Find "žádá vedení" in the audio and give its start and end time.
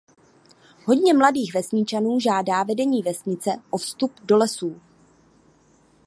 2.19-3.01